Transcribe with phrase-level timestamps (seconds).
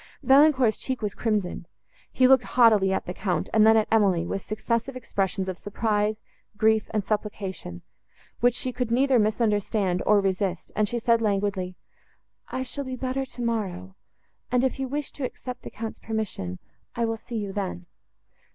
[0.23, 1.67] Valancourt's cheek was crimsoned:
[2.11, 6.15] he looked haughtily at the Count, and then at Emily, with successive expressions of surprise,
[6.57, 7.83] grief and supplication,
[8.39, 13.93] which she could neither misunderstand, nor resist, and she said languidly—"I shall be better tomorrow,
[14.51, 16.57] and if you wish to accept the Count's permission,
[16.95, 17.85] I will see you then."